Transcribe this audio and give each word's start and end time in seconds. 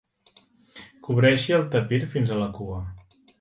Cobreixi 1.07 1.55
el 1.59 1.67
tapir 1.77 2.01
fins 2.15 2.33
a 2.33 2.39
la 2.41 2.49
cua. 2.57 2.81